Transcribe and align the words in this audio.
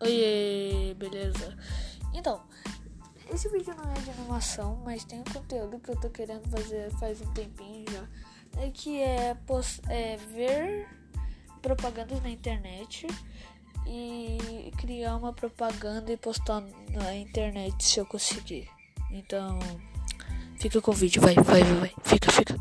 Oiê, 0.00 0.94
beleza? 0.94 1.56
Então, 2.14 2.40
esse 3.32 3.48
vídeo 3.48 3.74
não 3.74 3.90
é 3.92 4.00
de 4.00 4.10
animação, 4.10 4.80
mas 4.84 5.04
tem 5.04 5.20
um 5.20 5.24
conteúdo 5.24 5.78
que 5.80 5.90
eu 5.90 6.00
tô 6.00 6.08
querendo 6.08 6.48
fazer 6.48 6.90
faz 6.98 7.20
um 7.20 7.32
tempinho 7.32 7.84
já. 7.90 8.62
É 8.62 8.70
que 8.70 9.00
é, 9.00 9.36
é 9.88 10.16
ver 10.16 10.88
propagandas 11.60 12.22
na 12.22 12.30
internet 12.30 13.06
e 13.86 14.70
criar 14.78 15.16
uma 15.16 15.32
propaganda 15.32 16.12
e 16.12 16.16
postar 16.16 16.62
na 16.90 17.14
internet 17.14 17.84
se 17.84 18.00
eu 18.00 18.06
conseguir. 18.06 18.68
Então, 19.10 19.58
fica 20.58 20.80
com 20.80 20.90
o 20.90 20.94
vídeo, 20.94 21.20
vai, 21.20 21.34
vai, 21.34 21.62
vai, 21.62 21.74
vai. 21.74 21.94
fica, 22.04 22.30
fica. 22.30 22.57